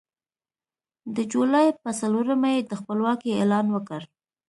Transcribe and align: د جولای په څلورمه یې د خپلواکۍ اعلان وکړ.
د 1.15 1.17
جولای 1.31 1.67
په 1.81 1.89
څلورمه 1.99 2.49
یې 2.55 2.61
د 2.65 2.71
خپلواکۍ 2.79 3.29
اعلان 3.35 3.65
وکړ. 3.71 4.01